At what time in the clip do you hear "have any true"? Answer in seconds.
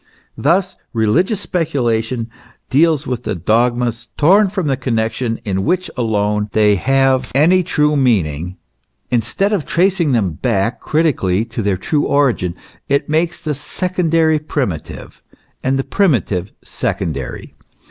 6.77-7.95